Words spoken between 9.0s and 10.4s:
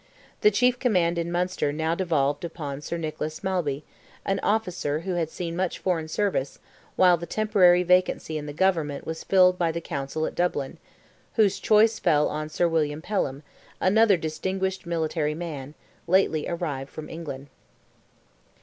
was filled by the Council at